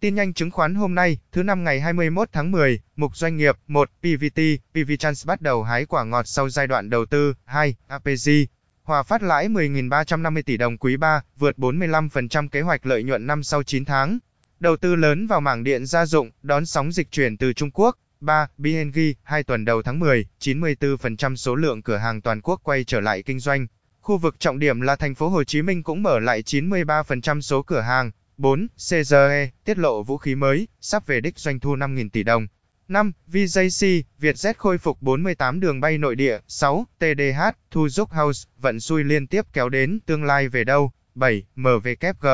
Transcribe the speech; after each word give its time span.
Tin 0.00 0.14
nhanh 0.14 0.34
chứng 0.34 0.50
khoán 0.50 0.74
hôm 0.74 0.94
nay, 0.94 1.18
thứ 1.32 1.42
năm 1.42 1.64
ngày 1.64 1.80
21 1.80 2.28
tháng 2.32 2.50
10, 2.50 2.80
mục 2.96 3.16
doanh 3.16 3.36
nghiệp 3.36 3.56
1, 3.66 3.90
PVT, 4.00 4.40
PV 4.72 4.92
Trans 4.98 5.26
bắt 5.26 5.40
đầu 5.40 5.62
hái 5.62 5.84
quả 5.84 6.04
ngọt 6.04 6.26
sau 6.26 6.48
giai 6.48 6.66
đoạn 6.66 6.90
đầu 6.90 7.06
tư 7.06 7.34
2, 7.44 7.76
APG. 7.86 8.30
Hòa 8.82 9.02
phát 9.02 9.22
lãi 9.22 9.48
10.350 9.48 10.42
tỷ 10.42 10.56
đồng 10.56 10.78
quý 10.78 10.96
3, 10.96 11.22
vượt 11.36 11.58
45% 11.58 12.48
kế 12.48 12.60
hoạch 12.60 12.86
lợi 12.86 13.02
nhuận 13.02 13.26
năm 13.26 13.42
sau 13.42 13.62
9 13.62 13.84
tháng. 13.84 14.18
Đầu 14.60 14.76
tư 14.76 14.94
lớn 14.94 15.26
vào 15.26 15.40
mảng 15.40 15.64
điện 15.64 15.86
gia 15.86 16.06
dụng, 16.06 16.30
đón 16.42 16.66
sóng 16.66 16.92
dịch 16.92 17.10
chuyển 17.10 17.36
từ 17.36 17.52
Trung 17.52 17.70
Quốc. 17.70 17.98
3. 18.20 18.48
BNG, 18.58 18.98
2 19.22 19.42
tuần 19.42 19.64
đầu 19.64 19.82
tháng 19.82 19.98
10, 19.98 20.26
94% 20.40 21.36
số 21.36 21.54
lượng 21.54 21.82
cửa 21.82 21.96
hàng 21.96 22.20
toàn 22.20 22.40
quốc 22.40 22.60
quay 22.62 22.84
trở 22.84 23.00
lại 23.00 23.22
kinh 23.22 23.40
doanh. 23.40 23.66
Khu 24.00 24.18
vực 24.18 24.40
trọng 24.40 24.58
điểm 24.58 24.80
là 24.80 24.96
thành 24.96 25.14
phố 25.14 25.28
Hồ 25.28 25.44
Chí 25.44 25.62
Minh 25.62 25.82
cũng 25.82 26.02
mở 26.02 26.18
lại 26.18 26.42
93% 26.42 27.40
số 27.40 27.62
cửa 27.62 27.80
hàng. 27.80 28.10
4. 28.38 28.66
CGE, 28.76 29.50
tiết 29.64 29.78
lộ 29.78 30.02
vũ 30.02 30.16
khí 30.18 30.34
mới, 30.34 30.68
sắp 30.80 31.06
về 31.06 31.20
đích 31.20 31.38
doanh 31.38 31.60
thu 31.60 31.76
5.000 31.76 32.08
tỷ 32.12 32.22
đồng. 32.22 32.46
5. 32.88 33.12
VJC, 33.32 34.02
Vietjet 34.20 34.54
khôi 34.58 34.78
phục 34.78 35.02
48 35.02 35.60
đường 35.60 35.80
bay 35.80 35.98
nội 35.98 36.16
địa. 36.16 36.38
6. 36.48 36.86
TDH, 36.98 37.40
Thu 37.70 37.88
Giúp 37.88 38.10
House, 38.10 38.48
vận 38.58 38.80
xui 38.80 39.04
liên 39.04 39.26
tiếp 39.26 39.46
kéo 39.52 39.68
đến, 39.68 40.00
tương 40.06 40.24
lai 40.24 40.48
về 40.48 40.64
đâu? 40.64 40.92
7. 41.14 41.42
MVKG, 41.56 42.26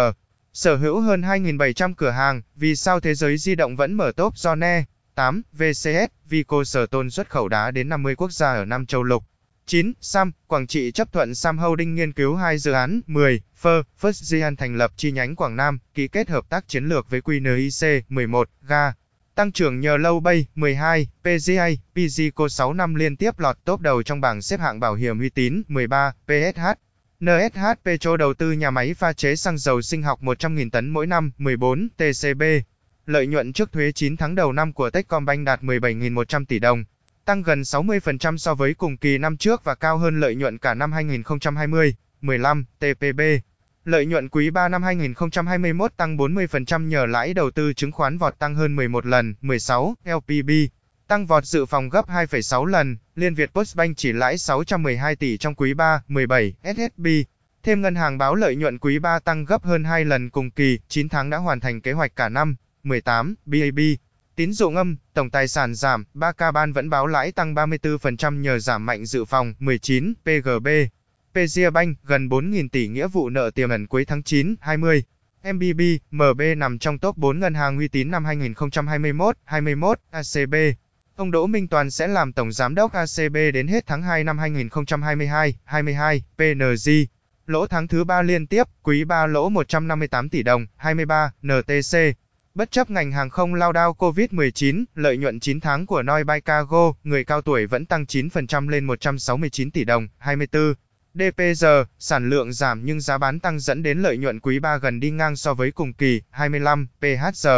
sở 0.52 0.76
hữu 0.76 1.00
hơn 1.00 1.20
2.700 1.20 1.94
cửa 1.94 2.10
hàng, 2.10 2.42
vì 2.56 2.76
sao 2.76 3.00
thế 3.00 3.14
giới 3.14 3.36
di 3.36 3.54
động 3.54 3.76
vẫn 3.76 3.94
mở 3.94 4.12
top 4.16 4.34
ne. 4.56 4.84
8. 5.14 5.42
VCS, 5.52 6.10
Vico 6.28 6.64
sở 6.64 6.86
tôn 6.86 7.10
xuất 7.10 7.30
khẩu 7.30 7.48
đá 7.48 7.70
đến 7.70 7.88
50 7.88 8.14
quốc 8.16 8.32
gia 8.32 8.52
ở 8.52 8.64
Nam 8.64 8.86
châu 8.86 9.02
lục. 9.02 9.24
9. 9.66 9.92
Sam, 10.00 10.32
Quảng 10.46 10.66
Trị 10.66 10.92
chấp 10.92 11.12
thuận 11.12 11.34
Sam 11.34 11.58
Holding 11.58 11.94
nghiên 11.94 12.12
cứu 12.12 12.34
hai 12.34 12.58
dự 12.58 12.72
án. 12.72 13.00
10. 13.06 13.40
Fur, 13.62 13.82
First 14.00 14.22
Gian 14.22 14.56
thành 14.56 14.76
lập 14.76 14.92
chi 14.96 15.12
nhánh 15.12 15.36
Quảng 15.36 15.56
Nam, 15.56 15.78
ký 15.94 16.08
kết 16.08 16.28
hợp 16.28 16.48
tác 16.48 16.68
chiến 16.68 16.84
lược 16.84 17.10
với 17.10 17.20
QNIC. 17.20 18.02
11. 18.08 18.48
Ga, 18.62 18.92
tăng 19.34 19.52
trưởng 19.52 19.80
nhờ 19.80 19.96
lâu 19.96 20.20
bay. 20.20 20.46
12. 20.54 21.08
PGA, 21.22 21.68
PGCO 21.94 22.48
6 22.48 22.72
năm 22.72 22.94
liên 22.94 23.16
tiếp 23.16 23.38
lọt 23.38 23.56
top 23.64 23.80
đầu 23.80 24.02
trong 24.02 24.20
bảng 24.20 24.42
xếp 24.42 24.60
hạng 24.60 24.80
bảo 24.80 24.94
hiểm 24.94 25.20
uy 25.20 25.28
tín. 25.28 25.62
13. 25.68 26.12
PSH, 26.26 26.60
NSH 27.20 27.60
Petro 27.84 28.16
đầu 28.16 28.34
tư 28.34 28.52
nhà 28.52 28.70
máy 28.70 28.94
pha 28.94 29.12
chế 29.12 29.36
xăng 29.36 29.58
dầu 29.58 29.82
sinh 29.82 30.02
học 30.02 30.22
100.000 30.22 30.70
tấn 30.70 30.90
mỗi 30.90 31.06
năm. 31.06 31.32
14. 31.38 31.88
TCB, 31.96 32.42
lợi 33.06 33.26
nhuận 33.26 33.52
trước 33.52 33.72
thuế 33.72 33.92
9 33.92 34.16
tháng 34.16 34.34
đầu 34.34 34.52
năm 34.52 34.72
của 34.72 34.90
Techcombank 34.90 35.46
đạt 35.46 35.62
17.100 35.62 36.44
tỷ 36.44 36.58
đồng 36.58 36.84
tăng 37.24 37.42
gần 37.42 37.60
60% 37.60 38.36
so 38.36 38.54
với 38.54 38.74
cùng 38.74 38.96
kỳ 38.96 39.18
năm 39.18 39.36
trước 39.36 39.64
và 39.64 39.74
cao 39.74 39.98
hơn 39.98 40.20
lợi 40.20 40.34
nhuận 40.34 40.58
cả 40.58 40.74
năm 40.74 40.92
2020. 40.92 41.94
15. 42.20 42.64
TPB 42.78 43.20
Lợi 43.84 44.06
nhuận 44.06 44.28
quý 44.28 44.50
3 44.50 44.68
năm 44.68 44.82
2021 44.82 45.96
tăng 45.96 46.16
40% 46.16 46.88
nhờ 46.88 47.06
lãi 47.06 47.34
đầu 47.34 47.50
tư 47.50 47.72
chứng 47.72 47.92
khoán 47.92 48.18
vọt 48.18 48.38
tăng 48.38 48.54
hơn 48.54 48.76
11 48.76 49.06
lần. 49.06 49.34
16. 49.40 49.94
LPB 50.04 50.50
Tăng 51.06 51.26
vọt 51.26 51.44
dự 51.44 51.66
phòng 51.66 51.88
gấp 51.88 52.08
2,6 52.08 52.64
lần, 52.64 52.96
Liên 53.14 53.34
Việt 53.34 53.52
Postbank 53.54 53.96
chỉ 53.96 54.12
lãi 54.12 54.38
612 54.38 55.16
tỷ 55.16 55.36
trong 55.36 55.54
quý 55.54 55.74
3. 55.74 56.02
17. 56.08 56.54
SSB 56.62 57.06
Thêm 57.62 57.82
ngân 57.82 57.94
hàng 57.94 58.18
báo 58.18 58.34
lợi 58.34 58.56
nhuận 58.56 58.78
quý 58.78 58.98
3 58.98 59.18
tăng 59.18 59.44
gấp 59.44 59.64
hơn 59.64 59.84
2 59.84 60.04
lần 60.04 60.30
cùng 60.30 60.50
kỳ, 60.50 60.78
9 60.88 61.08
tháng 61.08 61.30
đã 61.30 61.38
hoàn 61.38 61.60
thành 61.60 61.80
kế 61.80 61.92
hoạch 61.92 62.16
cả 62.16 62.28
năm. 62.28 62.56
18. 62.82 63.34
BAB 63.46 63.78
Tín 64.36 64.52
dụng 64.52 64.76
âm, 64.76 64.96
tổng 65.12 65.30
tài 65.30 65.48
sản 65.48 65.74
giảm, 65.74 66.04
3K 66.14 66.52
ban 66.52 66.72
vẫn 66.72 66.90
báo 66.90 67.06
lãi 67.06 67.32
tăng 67.32 67.54
34% 67.54 68.40
nhờ 68.40 68.58
giảm 68.58 68.86
mạnh 68.86 69.06
dự 69.06 69.24
phòng, 69.24 69.54
19, 69.58 70.14
PGB. 70.22 70.68
Pezia 71.34 71.70
Bank, 71.70 71.98
gần 72.04 72.28
4.000 72.28 72.68
tỷ 72.68 72.88
nghĩa 72.88 73.08
vụ 73.08 73.30
nợ 73.30 73.50
tiềm 73.50 73.70
ẩn 73.70 73.86
cuối 73.86 74.04
tháng 74.04 74.22
9, 74.22 74.54
20. 74.60 75.02
MBB, 75.52 75.80
MB 76.10 76.42
nằm 76.56 76.78
trong 76.78 76.98
top 76.98 77.16
4 77.16 77.38
ngân 77.38 77.54
hàng 77.54 77.78
uy 77.78 77.88
tín 77.88 78.10
năm 78.10 78.24
2021, 78.24 79.36
21, 79.44 79.98
ACB. 80.10 80.54
Ông 81.16 81.30
Đỗ 81.30 81.46
Minh 81.46 81.68
Toàn 81.68 81.90
sẽ 81.90 82.06
làm 82.06 82.32
tổng 82.32 82.52
giám 82.52 82.74
đốc 82.74 82.92
ACB 82.92 83.34
đến 83.34 83.66
hết 83.66 83.86
tháng 83.86 84.02
2 84.02 84.24
năm 84.24 84.38
2022, 84.38 85.54
22, 85.64 86.22
PNG. 86.38 86.90
Lỗ 87.46 87.66
tháng 87.66 87.88
thứ 87.88 88.04
3 88.04 88.22
liên 88.22 88.46
tiếp, 88.46 88.64
quý 88.82 89.04
3 89.04 89.26
lỗ 89.26 89.48
158 89.48 90.28
tỷ 90.28 90.42
đồng, 90.42 90.66
23, 90.76 91.32
NTC. 91.42 91.96
Bất 92.58 92.70
chấp 92.70 92.90
ngành 92.90 93.12
hàng 93.12 93.30
không 93.30 93.54
lao 93.54 93.72
đao 93.72 93.92
COVID-19, 93.98 94.84
lợi 94.94 95.16
nhuận 95.16 95.40
9 95.40 95.60
tháng 95.60 95.86
của 95.86 96.02
Noi 96.02 96.24
by 96.24 96.40
Cargo, 96.40 96.92
người 97.04 97.24
cao 97.24 97.42
tuổi 97.42 97.66
vẫn 97.66 97.86
tăng 97.86 98.04
9% 98.04 98.68
lên 98.68 98.84
169 98.84 99.70
tỷ 99.70 99.84
đồng, 99.84 100.08
24. 100.18 100.74
DPG, 101.14 101.66
sản 101.98 102.30
lượng 102.30 102.52
giảm 102.52 102.84
nhưng 102.84 103.00
giá 103.00 103.18
bán 103.18 103.40
tăng 103.40 103.60
dẫn 103.60 103.82
đến 103.82 103.98
lợi 103.98 104.18
nhuận 104.18 104.40
quý 104.40 104.58
3 104.58 104.76
gần 104.76 105.00
đi 105.00 105.10
ngang 105.10 105.36
so 105.36 105.54
với 105.54 105.70
cùng 105.70 105.92
kỳ, 105.92 106.22
25. 106.30 106.88
PHG, 107.00 107.48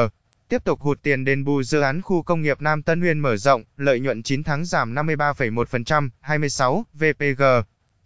tiếp 0.48 0.64
tục 0.64 0.80
hụt 0.80 1.02
tiền 1.02 1.24
đền 1.24 1.44
bù 1.44 1.62
dự 1.62 1.80
án 1.80 2.02
khu 2.02 2.22
công 2.22 2.42
nghiệp 2.42 2.62
Nam 2.62 2.82
Tân 2.82 3.00
Nguyên 3.00 3.18
mở 3.18 3.36
rộng, 3.36 3.64
lợi 3.76 4.00
nhuận 4.00 4.22
9 4.22 4.42
tháng 4.42 4.64
giảm 4.64 4.94
53,1%, 4.94 6.08
26. 6.20 6.86
VPG, 6.94 7.42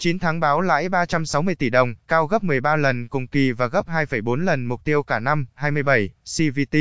9 0.01 0.19
tháng 0.19 0.41
báo 0.41 0.61
lãi 0.61 0.89
360 0.89 1.55
tỷ 1.55 1.71
đồng, 1.71 1.95
cao 2.09 2.27
gấp 2.27 2.45
13 2.45 2.77
lần 2.77 3.09
cùng 3.09 3.27
kỳ 3.27 3.53
và 3.53 3.67
gấp 3.67 3.89
2,4 3.89 4.37
lần 4.37 4.65
mục 4.65 4.85
tiêu 4.85 5.03
cả 5.03 5.21
năm, 5.21 5.47
27, 5.55 6.11
CVT. 6.25 6.77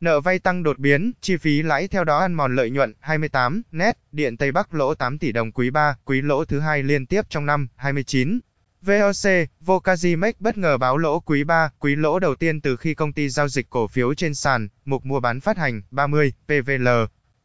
Nợ 0.00 0.20
vay 0.20 0.38
tăng 0.38 0.62
đột 0.62 0.78
biến, 0.78 1.12
chi 1.20 1.36
phí 1.36 1.62
lãi 1.62 1.88
theo 1.88 2.04
đó 2.04 2.18
ăn 2.18 2.34
mòn 2.34 2.56
lợi 2.56 2.70
nhuận, 2.70 2.94
28, 3.00 3.62
net, 3.72 3.98
điện 4.12 4.36
Tây 4.36 4.52
Bắc 4.52 4.74
lỗ 4.74 4.94
8 4.94 5.18
tỷ 5.18 5.32
đồng 5.32 5.52
quý 5.52 5.70
3, 5.70 5.96
quý 6.04 6.22
lỗ 6.22 6.44
thứ 6.44 6.60
hai 6.60 6.82
liên 6.82 7.06
tiếp 7.06 7.22
trong 7.28 7.46
năm, 7.46 7.68
29. 7.76 8.38
VOC, 8.82 9.48
Vocazimex 9.66 10.32
bất 10.38 10.58
ngờ 10.58 10.78
báo 10.78 10.96
lỗ 10.96 11.20
quý 11.20 11.44
3, 11.44 11.70
quý 11.78 11.96
lỗ 11.96 12.18
đầu 12.18 12.34
tiên 12.34 12.60
từ 12.60 12.76
khi 12.76 12.94
công 12.94 13.12
ty 13.12 13.28
giao 13.28 13.48
dịch 13.48 13.70
cổ 13.70 13.86
phiếu 13.86 14.14
trên 14.14 14.34
sàn, 14.34 14.68
mục 14.84 15.06
mua 15.06 15.20
bán 15.20 15.40
phát 15.40 15.56
hành, 15.56 15.82
30, 15.90 16.32
PVL. 16.46 16.88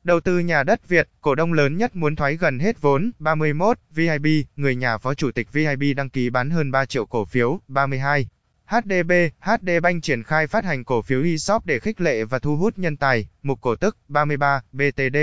Đầu 0.04 0.20
tư 0.20 0.40
nhà 0.40 0.64
đất 0.64 0.88
Việt, 0.88 1.10
cổ 1.22 1.36
đông 1.36 1.54
lớn 1.54 1.78
nhất 1.78 1.96
muốn 1.96 2.16
thoái 2.16 2.38
gần 2.38 2.60
hết 2.60 2.82
vốn, 2.82 3.12
31, 3.20 3.78
VIB, 3.92 4.26
người 4.56 4.76
nhà 4.76 4.98
phó 4.98 5.14
chủ 5.14 5.32
tịch 5.32 5.54
VIB 5.54 5.84
đăng 5.96 6.10
ký 6.10 6.30
bán 6.30 6.50
hơn 6.50 6.72
3 6.72 6.86
triệu 6.86 7.06
cổ 7.06 7.26
phiếu, 7.26 7.60
32. 7.68 8.28
HDB, 8.66 9.12
HD 9.40 9.70
Bank 9.82 10.04
triển 10.04 10.24
khai 10.24 10.48
phát 10.48 10.64
hành 10.64 10.84
cổ 10.84 11.02
phiếu 11.02 11.24
ESOP 11.24 11.66
để 11.66 11.80
khích 11.80 12.02
lệ 12.02 12.24
và 12.24 12.40
thu 12.40 12.58
hút 12.58 12.78
nhân 12.78 12.98
tài, 12.98 13.30
mục 13.44 13.62
cổ 13.62 13.76
tức, 13.76 13.98
33, 14.08 14.62
BTD. 14.72 15.18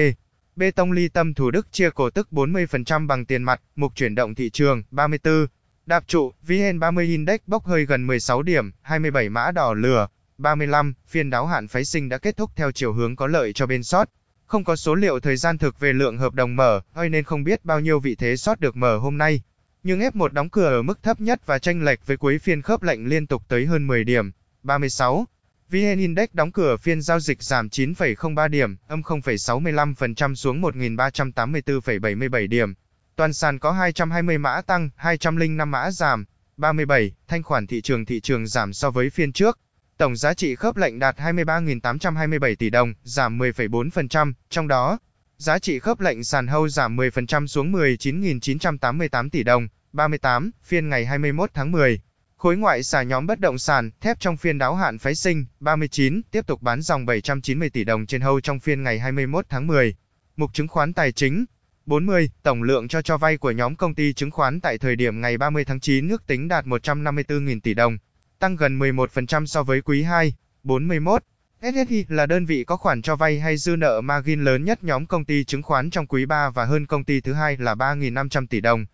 Bê 0.57 0.71
tông 0.71 0.93
ly 0.93 1.09
tâm 1.09 1.35
Thủ 1.35 1.51
Đức 1.51 1.73
chia 1.73 1.91
cổ 1.91 2.11
tức 2.11 2.29
40% 2.31 3.07
bằng 3.07 3.25
tiền 3.25 3.43
mặt, 3.43 3.61
mục 3.77 3.93
chuyển 3.95 4.15
động 4.15 4.35
thị 4.35 4.51
trường, 4.51 4.83
34. 4.91 5.47
Đạp 5.87 6.05
trụ, 6.07 6.33
VN30 6.47 7.01
Index 7.01 7.41
bốc 7.47 7.65
hơi 7.65 7.87
gần 7.87 8.07
16 8.07 8.43
điểm, 8.43 8.71
27 8.83 9.29
mã 9.29 9.51
đỏ 9.51 9.75
lửa, 9.75 10.09
35. 10.39 10.95
Phiên 11.07 11.31
đáo 11.31 11.47
hạn 11.47 11.69
phái 11.69 11.85
sinh 11.85 12.09
đã 12.09 12.19
kết 12.19 12.37
thúc 12.37 12.51
theo 12.57 12.73
chiều 12.73 12.93
hướng 12.93 13.17
có 13.17 13.27
lợi 13.27 13.53
cho 13.53 13.67
bên 13.67 13.83
sót. 13.83 14.09
Không 14.51 14.65
có 14.65 14.77
số 14.77 14.95
liệu 14.95 15.21
thời 15.21 15.37
gian 15.37 15.59
thực 15.59 15.81
về 15.81 15.93
lượng 15.93 16.19
hợp 16.19 16.35
đồng 16.35 16.57
mở, 16.57 16.81
ơi 16.95 17.09
nên 17.09 17.25
không 17.25 17.45
biết 17.45 17.65
bao 17.65 17.81
nhiêu 17.81 18.01
vị 18.01 18.15
thế 18.15 18.37
sót 18.37 18.61
được 18.61 18.77
mở 18.77 18.99
hôm 18.99 19.19
nay. 19.19 19.43
Nhưng 19.83 20.01
F1 20.01 20.29
đóng 20.29 20.51
cửa 20.51 20.67
ở 20.67 20.83
mức 20.83 21.03
thấp 21.03 21.21
nhất 21.21 21.47
và 21.47 21.59
tranh 21.59 21.83
lệch 21.83 22.07
với 22.07 22.17
cuối 22.17 22.39
phiên 22.39 22.63
khớp 22.63 22.83
lệnh 22.83 23.09
liên 23.09 23.27
tục 23.27 23.43
tới 23.49 23.67
hơn 23.67 23.87
10 23.87 24.05
điểm. 24.05 24.31
36. 24.63 25.27
VN 25.71 25.99
Index 25.99 26.29
đóng 26.33 26.53
cửa 26.53 26.77
phiên 26.77 27.03
giao 27.03 27.21
dịch 27.21 27.43
giảm 27.43 27.69
9,03 27.69 28.49
điểm, 28.49 28.77
âm 28.87 29.01
0,65% 29.01 30.35
xuống 30.35 30.63
1.384,77 30.63 32.49
điểm. 32.49 32.75
Toàn 33.17 33.33
sàn 33.33 33.59
có 33.59 33.73
220 33.73 34.39
mã 34.39 34.61
tăng, 34.61 34.91
205 34.97 35.71
mã 35.71 35.91
giảm. 35.91 36.25
37. 36.57 37.13
Thanh 37.29 37.43
khoản 37.43 37.67
thị 37.67 37.81
trường 37.81 38.05
thị 38.05 38.21
trường 38.21 38.47
giảm 38.47 38.73
so 38.73 38.91
với 38.91 39.11
phiên 39.11 39.33
trước. 39.33 39.59
Tổng 40.01 40.17
giá 40.17 40.35
trị 40.35 40.55
khớp 40.55 40.77
lệnh 40.77 40.99
đạt 40.99 41.17
23.827 41.19 42.55
tỷ 42.55 42.71
đồng, 42.71 42.95
giảm 43.03 43.39
10,4%, 43.39 44.33
trong 44.51 44.69
đó, 44.69 44.99
giá 45.37 45.59
trị 45.59 45.79
khớp 45.79 46.01
lệnh 46.01 46.25
sàn 46.25 46.47
hâu 46.47 46.69
giảm 46.69 46.97
10% 46.97 47.47
xuống 47.47 47.73
19.988 47.73 49.31
tỷ 49.31 49.43
đồng, 49.43 49.69
38, 49.93 50.51
phiên 50.65 50.89
ngày 50.89 51.07
21 51.07 51.51
tháng 51.55 51.73
10. 51.73 52.01
Khối 52.37 52.57
ngoại 52.57 52.83
xả 52.83 53.03
nhóm 53.03 53.27
bất 53.27 53.41
động 53.41 53.59
sản, 53.59 53.91
thép 54.01 54.21
trong 54.21 54.37
phiên 54.37 54.59
đáo 54.59 54.75
hạn 54.75 54.99
phái 54.99 55.15
sinh, 55.15 55.47
39, 55.61 56.21
tiếp 56.31 56.47
tục 56.47 56.63
bán 56.63 56.83
dòng 56.83 57.07
790 57.07 57.71
tỷ 57.71 57.85
đồng 57.85 58.07
trên 58.07 58.21
hâu 58.21 58.41
trong 58.41 58.61
phiên 58.61 58.83
ngày 58.83 58.99
21 58.99 59.47
tháng 59.49 59.67
10. 59.67 59.95
Mục 60.37 60.51
chứng 60.55 60.69
khoán 60.69 60.93
tài 60.93 61.13
chính, 61.13 61.45
40. 61.87 62.31
Tổng 62.43 62.63
lượng 62.63 62.89
cho 62.89 63.03
cho 63.03 63.19
vay 63.19 63.37
của 63.37 63.51
nhóm 63.51 63.77
công 63.77 63.95
ty 63.95 64.13
chứng 64.13 64.31
khoán 64.31 64.61
tại 64.61 64.79
thời 64.79 64.97
điểm 64.97 65.21
ngày 65.21 65.39
30 65.39 65.65
tháng 65.65 65.81
9 65.81 66.09
ước 66.09 66.27
tính 66.27 66.49
đạt 66.49 66.65
154.000 66.65 67.61
tỷ 67.61 67.75
đồng, 67.75 67.99
tăng 68.41 68.57
gần 68.57 68.79
11% 68.79 69.47
so 69.47 69.63
với 69.63 69.81
quý 69.81 70.03
2. 70.03 70.35
41. 70.63 71.23
SSI 71.63 72.07
là 72.09 72.27
đơn 72.27 72.47
vị 72.47 72.65
có 72.65 72.77
khoản 72.77 73.03
cho 73.03 73.17
vay 73.17 73.41
hay 73.41 73.57
dư 73.57 73.77
nợ 73.77 74.01
margin 74.01 74.45
lớn 74.45 74.65
nhất 74.65 74.85
nhóm 74.85 75.07
công 75.07 75.25
ty 75.25 75.45
chứng 75.45 75.63
khoán 75.63 75.91
trong 75.91 76.07
quý 76.07 76.27
3 76.27 76.51
và 76.51 76.65
hơn 76.65 76.87
công 76.87 77.05
ty 77.05 77.21
thứ 77.21 77.33
hai 77.33 77.57
là 77.57 77.75
3.500 77.75 78.47
tỷ 78.47 78.61
đồng. 78.61 78.87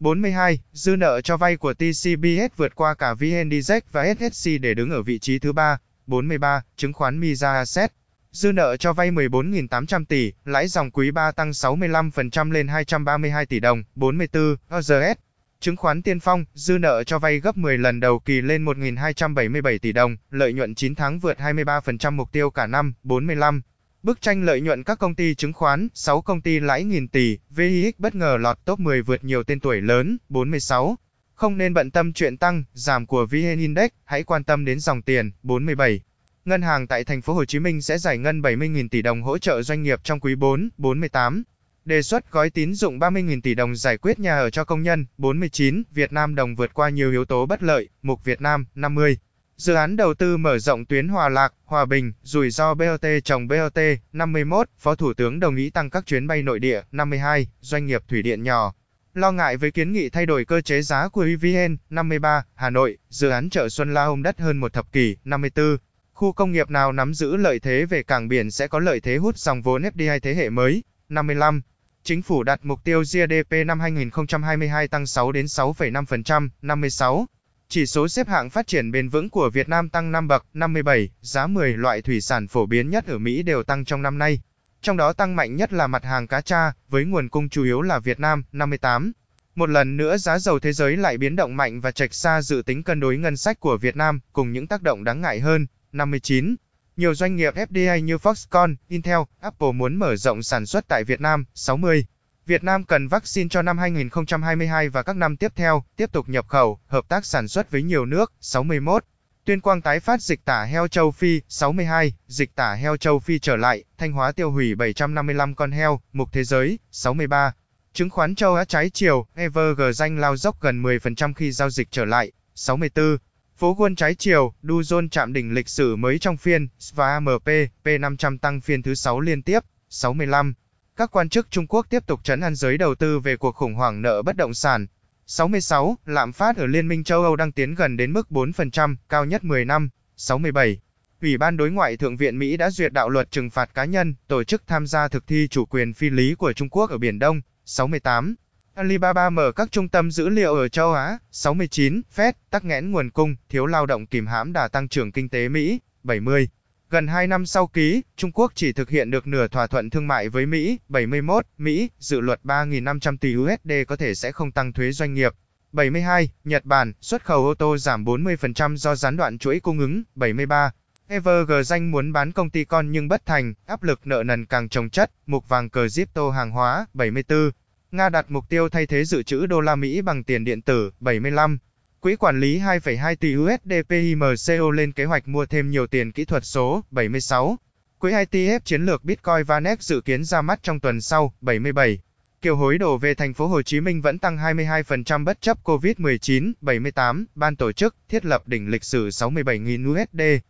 42. 0.00 0.58
Dư 0.72 0.96
nợ 0.96 1.20
cho 1.20 1.36
vay 1.36 1.56
của 1.56 1.74
TCBS 1.74 2.56
vượt 2.56 2.74
qua 2.74 2.94
cả 2.94 3.14
VN 3.14 3.50
Index 3.50 3.82
và 3.92 4.14
SSC 4.14 4.50
để 4.60 4.74
đứng 4.74 4.90
ở 4.90 5.02
vị 5.02 5.18
trí 5.18 5.38
thứ 5.38 5.52
3. 5.52 5.78
43. 6.06 6.62
Chứng 6.76 6.92
khoán 6.92 7.20
Misa 7.20 7.52
Asset. 7.52 7.92
Dư 8.32 8.52
nợ 8.52 8.76
cho 8.76 8.92
vay 8.92 9.10
14.800 9.10 10.04
tỷ, 10.04 10.32
lãi 10.44 10.68
dòng 10.68 10.90
quý 10.90 11.10
3 11.10 11.32
tăng 11.32 11.50
65% 11.50 12.52
lên 12.52 12.68
232 12.68 13.46
tỷ 13.46 13.60
đồng. 13.60 13.82
44. 13.94 14.56
OZS 14.70 15.14
Chứng 15.60 15.76
khoán 15.76 16.02
Tiên 16.02 16.20
Phong, 16.20 16.44
dư 16.54 16.78
nợ 16.78 17.04
cho 17.04 17.18
vay 17.18 17.40
gấp 17.40 17.56
10 17.56 17.78
lần 17.78 18.00
đầu 18.00 18.18
kỳ 18.18 18.40
lên 18.40 18.64
1.277 18.64 19.78
tỷ 19.78 19.92
đồng, 19.92 20.16
lợi 20.30 20.52
nhuận 20.52 20.74
9 20.74 20.94
tháng 20.94 21.18
vượt 21.18 21.38
23% 21.38 22.12
mục 22.12 22.32
tiêu 22.32 22.50
cả 22.50 22.66
năm, 22.66 22.94
45. 23.02 23.62
Bức 24.02 24.20
tranh 24.20 24.42
lợi 24.42 24.60
nhuận 24.60 24.84
các 24.84 24.98
công 24.98 25.14
ty 25.14 25.34
chứng 25.34 25.52
khoán, 25.52 25.88
6 25.94 26.22
công 26.22 26.40
ty 26.40 26.60
lãi 26.60 26.84
nghìn 26.84 27.08
tỷ, 27.08 27.38
VIX 27.50 27.94
bất 27.98 28.14
ngờ 28.14 28.36
lọt 28.40 28.64
top 28.64 28.80
10 28.80 29.02
vượt 29.02 29.24
nhiều 29.24 29.42
tên 29.42 29.60
tuổi 29.60 29.80
lớn, 29.80 30.18
46. 30.28 30.96
Không 31.34 31.58
nên 31.58 31.74
bận 31.74 31.90
tâm 31.90 32.12
chuyện 32.12 32.36
tăng, 32.36 32.64
giảm 32.72 33.06
của 33.06 33.26
VN 33.26 33.58
Index, 33.58 33.90
hãy 34.04 34.24
quan 34.24 34.44
tâm 34.44 34.64
đến 34.64 34.80
dòng 34.80 35.02
tiền, 35.02 35.30
47. 35.42 36.00
Ngân 36.44 36.62
hàng 36.62 36.86
tại 36.86 37.04
thành 37.04 37.22
phố 37.22 37.34
Hồ 37.34 37.44
Chí 37.44 37.58
Minh 37.58 37.82
sẽ 37.82 37.98
giải 37.98 38.18
ngân 38.18 38.40
70.000 38.40 38.88
tỷ 38.88 39.02
đồng 39.02 39.22
hỗ 39.22 39.38
trợ 39.38 39.62
doanh 39.62 39.82
nghiệp 39.82 40.00
trong 40.04 40.20
quý 40.20 40.34
4, 40.34 40.68
48. 40.78 41.42
Đề 41.90 42.02
xuất 42.02 42.32
gói 42.32 42.50
tín 42.50 42.74
dụng 42.74 42.98
30.000 42.98 43.40
tỷ 43.40 43.54
đồng 43.54 43.76
giải 43.76 43.96
quyết 43.96 44.18
nhà 44.18 44.38
ở 44.38 44.50
cho 44.50 44.64
công 44.64 44.82
nhân, 44.82 45.06
49. 45.18 45.82
Việt 45.90 46.12
Nam 46.12 46.34
đồng 46.34 46.56
vượt 46.56 46.74
qua 46.74 46.88
nhiều 46.88 47.10
yếu 47.10 47.24
tố 47.24 47.46
bất 47.46 47.62
lợi, 47.62 47.88
mục 48.02 48.24
Việt 48.24 48.40
Nam, 48.40 48.66
50. 48.74 49.18
Dự 49.56 49.74
án 49.74 49.96
đầu 49.96 50.14
tư 50.14 50.36
mở 50.36 50.58
rộng 50.58 50.84
tuyến 50.84 51.08
Hòa 51.08 51.28
Lạc, 51.28 51.52
Hòa 51.64 51.84
Bình, 51.84 52.12
rủi 52.22 52.50
ro 52.50 52.74
BOT 52.74 53.04
trồng 53.24 53.48
BOT, 53.48 53.78
51. 54.12 54.68
Phó 54.78 54.94
Thủ 54.94 55.14
tướng 55.14 55.40
đồng 55.40 55.56
ý 55.56 55.70
tăng 55.70 55.90
các 55.90 56.06
chuyến 56.06 56.26
bay 56.26 56.42
nội 56.42 56.58
địa, 56.58 56.82
52. 56.92 57.46
Doanh 57.60 57.86
nghiệp 57.86 58.02
thủy 58.08 58.22
điện 58.22 58.42
nhỏ. 58.42 58.74
Lo 59.14 59.32
ngại 59.32 59.56
với 59.56 59.70
kiến 59.70 59.92
nghị 59.92 60.08
thay 60.08 60.26
đổi 60.26 60.44
cơ 60.44 60.60
chế 60.60 60.82
giá 60.82 61.08
của 61.08 61.22
EVN, 61.22 61.76
53. 61.90 62.44
Hà 62.54 62.70
Nội, 62.70 62.98
dự 63.08 63.28
án 63.28 63.50
chợ 63.50 63.68
Xuân 63.68 63.94
La 63.94 64.04
ôm 64.04 64.22
đất 64.22 64.40
hơn 64.40 64.56
một 64.58 64.72
thập 64.72 64.92
kỷ, 64.92 65.16
54. 65.24 65.76
Khu 66.12 66.32
công 66.32 66.52
nghiệp 66.52 66.70
nào 66.70 66.92
nắm 66.92 67.14
giữ 67.14 67.36
lợi 67.36 67.58
thế 67.58 67.84
về 67.84 68.02
cảng 68.02 68.28
biển 68.28 68.50
sẽ 68.50 68.66
có 68.66 68.78
lợi 68.78 69.00
thế 69.00 69.16
hút 69.16 69.38
dòng 69.38 69.62
vốn 69.62 69.82
FDI 69.82 70.20
thế 70.20 70.34
hệ 70.34 70.50
mới. 70.50 70.82
55. 71.08 71.62
Chính 72.04 72.22
phủ 72.22 72.42
đặt 72.42 72.60
mục 72.62 72.84
tiêu 72.84 73.02
GDP 73.02 73.66
năm 73.66 73.80
2022 73.80 74.88
tăng 74.88 75.06
6 75.06 75.32
đến 75.32 75.46
6,5%. 75.46 76.48
56. 76.62 77.26
Chỉ 77.68 77.86
số 77.86 78.08
xếp 78.08 78.28
hạng 78.28 78.50
phát 78.50 78.66
triển 78.66 78.90
bền 78.90 79.08
vững 79.08 79.30
của 79.30 79.50
Việt 79.50 79.68
Nam 79.68 79.88
tăng 79.88 80.12
5 80.12 80.28
bậc. 80.28 80.46
57. 80.54 81.10
Giá 81.20 81.46
10 81.46 81.76
loại 81.76 82.02
thủy 82.02 82.20
sản 82.20 82.48
phổ 82.48 82.66
biến 82.66 82.90
nhất 82.90 83.06
ở 83.06 83.18
Mỹ 83.18 83.42
đều 83.42 83.62
tăng 83.62 83.84
trong 83.84 84.02
năm 84.02 84.18
nay. 84.18 84.40
Trong 84.82 84.96
đó 84.96 85.12
tăng 85.12 85.36
mạnh 85.36 85.56
nhất 85.56 85.72
là 85.72 85.86
mặt 85.86 86.04
hàng 86.04 86.26
cá 86.26 86.40
tra, 86.40 86.72
với 86.88 87.04
nguồn 87.04 87.28
cung 87.28 87.48
chủ 87.48 87.64
yếu 87.64 87.82
là 87.82 87.98
Việt 87.98 88.20
Nam. 88.20 88.44
58. 88.52 89.12
Một 89.54 89.68
lần 89.68 89.96
nữa 89.96 90.16
giá 90.16 90.38
dầu 90.38 90.58
thế 90.58 90.72
giới 90.72 90.96
lại 90.96 91.18
biến 91.18 91.36
động 91.36 91.56
mạnh 91.56 91.80
và 91.80 91.90
trạch 91.90 92.14
xa 92.14 92.42
dự 92.42 92.62
tính 92.66 92.82
cân 92.82 93.00
đối 93.00 93.16
ngân 93.16 93.36
sách 93.36 93.60
của 93.60 93.76
Việt 93.76 93.96
Nam, 93.96 94.20
cùng 94.32 94.52
những 94.52 94.66
tác 94.66 94.82
động 94.82 95.04
đáng 95.04 95.20
ngại 95.20 95.40
hơn. 95.40 95.66
59. 95.92 96.54
Nhiều 97.00 97.14
doanh 97.14 97.36
nghiệp 97.36 97.54
FDI 97.54 98.00
như 98.00 98.16
Foxconn, 98.16 98.74
Intel, 98.88 99.18
Apple 99.40 99.72
muốn 99.72 99.96
mở 99.96 100.16
rộng 100.16 100.42
sản 100.42 100.66
xuất 100.66 100.88
tại 100.88 101.04
Việt 101.04 101.20
Nam. 101.20 101.44
60. 101.54 102.06
Việt 102.46 102.64
Nam 102.64 102.84
cần 102.84 103.08
vaccine 103.08 103.48
cho 103.48 103.62
năm 103.62 103.78
2022 103.78 104.88
và 104.88 105.02
các 105.02 105.16
năm 105.16 105.36
tiếp 105.36 105.52
theo, 105.56 105.84
tiếp 105.96 106.12
tục 106.12 106.28
nhập 106.28 106.48
khẩu, 106.48 106.80
hợp 106.86 107.08
tác 107.08 107.26
sản 107.26 107.48
xuất 107.48 107.70
với 107.70 107.82
nhiều 107.82 108.06
nước. 108.06 108.32
61. 108.40 109.04
Tuyên 109.44 109.60
Quang 109.60 109.82
tái 109.82 110.00
phát 110.00 110.22
dịch 110.22 110.44
tả 110.44 110.64
heo 110.64 110.88
châu 110.88 111.10
Phi. 111.10 111.40
62. 111.48 112.14
Dịch 112.26 112.54
tả 112.54 112.74
heo 112.74 112.96
châu 112.96 113.18
Phi 113.18 113.38
trở 113.38 113.56
lại, 113.56 113.84
Thanh 113.98 114.12
Hóa 114.12 114.32
tiêu 114.32 114.50
hủy 114.50 114.74
755 114.74 115.54
con 115.54 115.70
heo. 115.70 116.00
Mục 116.12 116.28
Thế 116.32 116.44
giới. 116.44 116.78
63. 116.90 117.52
Chứng 117.92 118.10
khoán 118.10 118.34
châu 118.34 118.54
Á 118.54 118.64
trái 118.64 118.90
chiều, 118.90 119.26
Evergrande 119.34 119.92
danh 119.92 120.18
lao 120.18 120.36
dốc 120.36 120.60
gần 120.60 120.82
10% 120.82 121.34
khi 121.34 121.52
giao 121.52 121.70
dịch 121.70 121.88
trở 121.90 122.04
lại. 122.04 122.32
64. 122.54 123.18
Phố 123.60 123.74
Quân 123.74 123.96
trái 123.96 124.14
chiều, 124.14 124.54
Du 124.62 124.80
Jones 124.80 125.08
chạm 125.08 125.32
đỉnh 125.32 125.54
lịch 125.54 125.68
sử 125.68 125.96
mới 125.96 126.18
trong 126.18 126.36
phiên, 126.36 126.68
và 126.94 127.20
MP, 127.20 127.48
P500 127.84 128.38
tăng 128.38 128.60
phiên 128.60 128.82
thứ 128.82 128.94
6 128.94 129.20
liên 129.20 129.42
tiếp, 129.42 129.60
65. 129.90 130.54
Các 130.96 131.10
quan 131.10 131.28
chức 131.28 131.50
Trung 131.50 131.66
Quốc 131.66 131.86
tiếp 131.90 132.06
tục 132.06 132.20
trấn 132.24 132.40
an 132.40 132.54
giới 132.54 132.78
đầu 132.78 132.94
tư 132.94 133.18
về 133.18 133.36
cuộc 133.36 133.56
khủng 133.56 133.74
hoảng 133.74 134.02
nợ 134.02 134.22
bất 134.22 134.36
động 134.36 134.54
sản. 134.54 134.86
66. 135.26 135.98
Lạm 136.06 136.32
phát 136.32 136.56
ở 136.56 136.66
Liên 136.66 136.88
minh 136.88 137.04
châu 137.04 137.22
Âu 137.22 137.36
đang 137.36 137.52
tiến 137.52 137.74
gần 137.74 137.96
đến 137.96 138.12
mức 138.12 138.26
4%, 138.30 138.96
cao 139.08 139.24
nhất 139.24 139.44
10 139.44 139.64
năm. 139.64 139.88
67. 140.16 140.80
Ủy 141.22 141.38
ban 141.38 141.56
đối 141.56 141.70
ngoại 141.70 141.96
Thượng 141.96 142.16
viện 142.16 142.38
Mỹ 142.38 142.56
đã 142.56 142.70
duyệt 142.70 142.92
đạo 142.92 143.08
luật 143.08 143.30
trừng 143.30 143.50
phạt 143.50 143.74
cá 143.74 143.84
nhân, 143.84 144.14
tổ 144.28 144.44
chức 144.44 144.62
tham 144.66 144.86
gia 144.86 145.08
thực 145.08 145.26
thi 145.26 145.48
chủ 145.48 145.64
quyền 145.64 145.94
phi 145.94 146.10
lý 146.10 146.34
của 146.34 146.52
Trung 146.52 146.68
Quốc 146.68 146.90
ở 146.90 146.98
Biển 146.98 147.18
Đông. 147.18 147.40
68. 147.64 148.34
Alibaba 148.74 149.30
mở 149.30 149.52
các 149.52 149.72
trung 149.72 149.88
tâm 149.88 150.10
dữ 150.10 150.28
liệu 150.28 150.54
ở 150.54 150.68
châu 150.68 150.92
Á. 150.92 151.18
69. 151.30 152.00
Fed 152.16 152.32
tắc 152.50 152.64
nghẽn 152.64 152.90
nguồn 152.90 153.10
cung, 153.10 153.36
thiếu 153.48 153.66
lao 153.66 153.86
động 153.86 154.06
kìm 154.06 154.26
hãm 154.26 154.52
đà 154.52 154.68
tăng 154.68 154.88
trưởng 154.88 155.12
kinh 155.12 155.28
tế 155.28 155.48
Mỹ. 155.48 155.80
70. 156.02 156.48
Gần 156.90 157.06
2 157.06 157.26
năm 157.26 157.46
sau 157.46 157.66
ký, 157.66 158.02
Trung 158.16 158.32
Quốc 158.32 158.52
chỉ 158.54 158.72
thực 158.72 158.90
hiện 158.90 159.10
được 159.10 159.26
nửa 159.26 159.48
thỏa 159.48 159.66
thuận 159.66 159.90
thương 159.90 160.08
mại 160.08 160.28
với 160.28 160.46
Mỹ. 160.46 160.78
71. 160.88 161.46
Mỹ, 161.58 161.90
dự 161.98 162.20
luật 162.20 162.40
3.500 162.44 163.16
tỷ 163.16 163.36
USD 163.36 163.72
có 163.88 163.96
thể 163.96 164.14
sẽ 164.14 164.32
không 164.32 164.52
tăng 164.52 164.72
thuế 164.72 164.92
doanh 164.92 165.14
nghiệp. 165.14 165.32
72. 165.72 166.28
Nhật 166.44 166.64
Bản, 166.64 166.92
xuất 167.00 167.24
khẩu 167.24 167.46
ô 167.46 167.54
tô 167.54 167.76
giảm 167.76 168.04
40% 168.04 168.76
do 168.76 168.94
gián 168.94 169.16
đoạn 169.16 169.38
chuỗi 169.38 169.60
cung 169.60 169.78
ứng. 169.78 170.02
73. 170.14 170.70
Evergrande 171.08 171.62
danh 171.62 171.90
muốn 171.90 172.12
bán 172.12 172.32
công 172.32 172.50
ty 172.50 172.64
con 172.64 172.92
nhưng 172.92 173.08
bất 173.08 173.26
thành, 173.26 173.54
áp 173.66 173.82
lực 173.82 174.06
nợ 174.06 174.22
nần 174.22 174.46
càng 174.46 174.68
trồng 174.68 174.90
chất, 174.90 175.10
mục 175.26 175.48
vàng 175.48 175.70
cờ 175.70 175.86
Zipto 175.86 176.30
hàng 176.30 176.50
hóa. 176.50 176.86
74. 176.94 177.50
Nga 177.92 178.08
đặt 178.08 178.30
mục 178.30 178.48
tiêu 178.48 178.68
thay 178.68 178.86
thế 178.86 179.04
dự 179.04 179.22
trữ 179.22 179.46
đô 179.46 179.60
la 179.60 179.76
Mỹ 179.76 180.02
bằng 180.02 180.24
tiền 180.24 180.44
điện 180.44 180.62
tử, 180.62 180.90
75. 181.00 181.58
Quỹ 182.00 182.16
quản 182.16 182.40
lý 182.40 182.58
2,2 182.58 183.16
tỷ 183.16 183.36
USD 183.36 183.72
PIMCO 183.88 184.70
lên 184.70 184.92
kế 184.92 185.04
hoạch 185.04 185.28
mua 185.28 185.46
thêm 185.46 185.70
nhiều 185.70 185.86
tiền 185.86 186.12
kỹ 186.12 186.24
thuật 186.24 186.44
số, 186.44 186.84
76. 186.90 187.58
Quỹ 187.98 188.12
ITF 188.12 188.60
chiến 188.64 188.86
lược 188.86 189.04
Bitcoin 189.04 189.44
Vanex 189.46 189.80
dự 189.80 190.00
kiến 190.00 190.24
ra 190.24 190.42
mắt 190.42 190.62
trong 190.62 190.80
tuần 190.80 191.00
sau, 191.00 191.34
77. 191.40 191.98
Kiều 192.42 192.56
hối 192.56 192.78
đổ 192.78 192.98
về 192.98 193.14
thành 193.14 193.34
phố 193.34 193.46
Hồ 193.46 193.62
Chí 193.62 193.80
Minh 193.80 194.02
vẫn 194.02 194.18
tăng 194.18 194.36
22% 194.36 195.24
bất 195.24 195.40
chấp 195.40 195.58
Covid-19, 195.64 196.52
78. 196.60 197.26
Ban 197.34 197.56
tổ 197.56 197.72
chức 197.72 197.96
thiết 198.08 198.24
lập 198.24 198.48
đỉnh 198.48 198.70
lịch 198.70 198.84
sử 198.84 199.08
67.000 199.08 199.92
USD. 199.92 200.42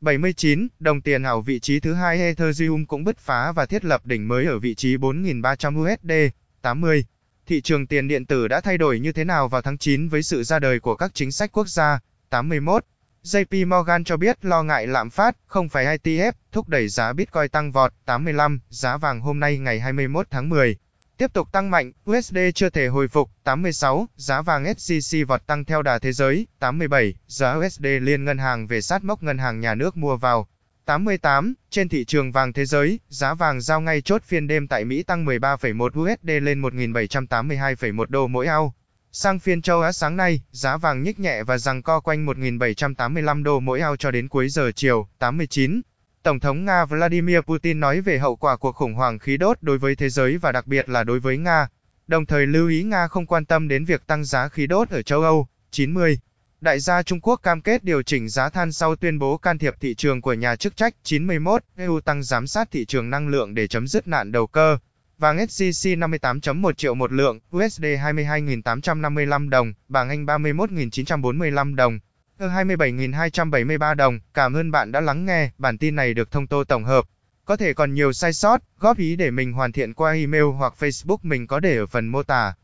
79. 0.00 0.68
Đồng 0.80 1.00
tiền 1.00 1.22
ảo 1.22 1.40
vị 1.40 1.60
trí 1.60 1.80
thứ 1.80 1.94
hai 1.94 2.18
Ethereum 2.18 2.84
cũng 2.84 3.04
bứt 3.04 3.18
phá 3.18 3.52
và 3.52 3.66
thiết 3.66 3.84
lập 3.84 4.06
đỉnh 4.06 4.28
mới 4.28 4.46
ở 4.46 4.58
vị 4.58 4.74
trí 4.74 4.96
4.300 4.96 5.92
USD. 5.92 6.34
80. 6.64 7.04
Thị 7.46 7.60
trường 7.60 7.86
tiền 7.86 8.08
điện 8.08 8.26
tử 8.26 8.48
đã 8.48 8.60
thay 8.60 8.78
đổi 8.78 9.00
như 9.00 9.12
thế 9.12 9.24
nào 9.24 9.48
vào 9.48 9.62
tháng 9.62 9.78
9 9.78 10.08
với 10.08 10.22
sự 10.22 10.42
ra 10.42 10.58
đời 10.58 10.80
của 10.80 10.96
các 10.96 11.10
chính 11.14 11.32
sách 11.32 11.52
quốc 11.52 11.68
gia? 11.68 12.00
81. 12.30 12.84
JP 13.24 13.68
Morgan 13.68 14.04
cho 14.04 14.16
biết 14.16 14.44
lo 14.44 14.62
ngại 14.62 14.86
lạm 14.86 15.10
phát, 15.10 15.36
không 15.46 15.68
phải 15.68 15.98
ITF, 15.98 16.32
thúc 16.52 16.68
đẩy 16.68 16.88
giá 16.88 17.12
Bitcoin 17.12 17.48
tăng 17.48 17.72
vọt. 17.72 17.92
85. 18.04 18.60
Giá 18.68 18.96
vàng 18.96 19.20
hôm 19.20 19.40
nay 19.40 19.58
ngày 19.58 19.80
21 19.80 20.26
tháng 20.30 20.48
10. 20.48 20.76
Tiếp 21.16 21.32
tục 21.32 21.52
tăng 21.52 21.70
mạnh, 21.70 21.92
USD 22.10 22.38
chưa 22.54 22.70
thể 22.70 22.86
hồi 22.86 23.08
phục. 23.08 23.30
86. 23.44 24.08
Giá 24.16 24.42
vàng 24.42 24.64
SJC 24.64 25.26
vọt 25.26 25.46
tăng 25.46 25.64
theo 25.64 25.82
đà 25.82 25.98
thế 25.98 26.12
giới. 26.12 26.46
87. 26.58 27.14
Giá 27.26 27.54
USD 27.54 27.86
liên 28.00 28.24
ngân 28.24 28.38
hàng 28.38 28.66
về 28.66 28.80
sát 28.80 29.04
mốc 29.04 29.22
ngân 29.22 29.38
hàng 29.38 29.60
nhà 29.60 29.74
nước 29.74 29.96
mua 29.96 30.16
vào. 30.16 30.48
88. 30.84 31.54
Trên 31.70 31.88
thị 31.88 32.04
trường 32.04 32.32
vàng 32.32 32.52
thế 32.52 32.64
giới, 32.64 33.00
giá 33.08 33.34
vàng 33.34 33.60
giao 33.60 33.80
ngay 33.80 34.00
chốt 34.00 34.22
phiên 34.22 34.46
đêm 34.46 34.68
tại 34.68 34.84
Mỹ 34.84 35.02
tăng 35.02 35.26
13,1 35.26 36.12
USD 36.12 36.30
lên 36.42 36.62
1.782,1 36.62 38.04
đô 38.08 38.26
mỗi 38.26 38.46
ao. 38.46 38.74
Sang 39.12 39.38
phiên 39.38 39.62
châu 39.62 39.80
Á 39.80 39.92
sáng 39.92 40.16
nay, 40.16 40.40
giá 40.50 40.76
vàng 40.76 41.02
nhích 41.02 41.20
nhẹ 41.20 41.42
và 41.42 41.58
rằng 41.58 41.82
co 41.82 42.00
quanh 42.00 42.26
1.785 42.26 43.42
đô 43.42 43.60
mỗi 43.60 43.80
ao 43.80 43.96
cho 43.96 44.10
đến 44.10 44.28
cuối 44.28 44.48
giờ 44.48 44.72
chiều. 44.76 45.08
89. 45.18 45.80
Tổng 46.22 46.40
thống 46.40 46.64
Nga 46.64 46.84
Vladimir 46.84 47.38
Putin 47.40 47.80
nói 47.80 48.00
về 48.00 48.18
hậu 48.18 48.36
quả 48.36 48.56
cuộc 48.56 48.72
khủng 48.72 48.94
hoảng 48.94 49.18
khí 49.18 49.36
đốt 49.36 49.58
đối 49.60 49.78
với 49.78 49.96
thế 49.96 50.08
giới 50.08 50.38
và 50.38 50.52
đặc 50.52 50.66
biệt 50.66 50.88
là 50.88 51.04
đối 51.04 51.20
với 51.20 51.38
Nga. 51.38 51.68
Đồng 52.06 52.26
thời 52.26 52.46
lưu 52.46 52.68
ý 52.68 52.82
Nga 52.82 53.08
không 53.08 53.26
quan 53.26 53.44
tâm 53.44 53.68
đến 53.68 53.84
việc 53.84 54.06
tăng 54.06 54.24
giá 54.24 54.48
khí 54.48 54.66
đốt 54.66 54.90
ở 54.90 55.02
châu 55.02 55.22
Âu. 55.22 55.46
90. 55.70 56.18
Đại 56.64 56.80
gia 56.80 57.02
Trung 57.02 57.20
Quốc 57.20 57.40
cam 57.42 57.60
kết 57.60 57.84
điều 57.84 58.02
chỉnh 58.02 58.28
giá 58.28 58.48
than 58.48 58.72
sau 58.72 58.96
tuyên 58.96 59.18
bố 59.18 59.36
can 59.36 59.58
thiệp 59.58 59.74
thị 59.80 59.94
trường 59.94 60.20
của 60.20 60.32
nhà 60.32 60.56
chức 60.56 60.76
trách 60.76 60.94
91, 61.02 61.62
EU 61.76 62.00
tăng 62.00 62.22
giám 62.22 62.46
sát 62.46 62.70
thị 62.70 62.84
trường 62.84 63.10
năng 63.10 63.28
lượng 63.28 63.54
để 63.54 63.66
chấm 63.66 63.88
dứt 63.88 64.08
nạn 64.08 64.32
đầu 64.32 64.46
cơ. 64.46 64.78
Vàng 65.18 65.36
SJC 65.36 65.98
58.1 65.98 66.72
triệu 66.72 66.94
một 66.94 67.12
lượng, 67.12 67.40
USD 67.56 67.84
22.855 67.84 69.48
đồng, 69.48 69.72
bảng 69.88 70.08
Anh 70.08 70.26
31.945 70.26 71.74
đồng, 71.74 71.98
EUR 72.38 72.50
27.273 72.50 73.94
đồng. 73.94 74.20
Cảm 74.34 74.54
ơn 74.54 74.70
bạn 74.70 74.92
đã 74.92 75.00
lắng 75.00 75.26
nghe, 75.26 75.50
bản 75.58 75.78
tin 75.78 75.94
này 75.96 76.14
được 76.14 76.30
thông 76.30 76.46
tô 76.46 76.64
tổng 76.64 76.84
hợp. 76.84 77.04
Có 77.44 77.56
thể 77.56 77.74
còn 77.74 77.94
nhiều 77.94 78.12
sai 78.12 78.32
sót, 78.32 78.60
góp 78.78 78.98
ý 78.98 79.16
để 79.16 79.30
mình 79.30 79.52
hoàn 79.52 79.72
thiện 79.72 79.94
qua 79.94 80.12
email 80.12 80.44
hoặc 80.44 80.74
Facebook 80.78 81.18
mình 81.22 81.46
có 81.46 81.60
để 81.60 81.76
ở 81.76 81.86
phần 81.86 82.08
mô 82.08 82.22
tả. 82.22 82.54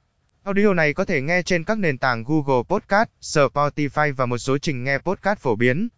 Audio 0.45 0.75
này 0.75 0.95
có 0.95 1.05
thể 1.05 1.21
nghe 1.21 1.43
trên 1.43 1.65
các 1.65 1.79
nền 1.79 1.99
tảng 1.99 2.25
Google 2.25 2.63
Podcast, 2.69 3.09
Spotify 3.21 4.15
và 4.15 4.27
một 4.27 4.39
số 4.39 4.59
trình 4.59 4.85
nghe 4.85 4.99
podcast 4.99 5.39
phổ 5.39 5.57
biến. 5.57 5.89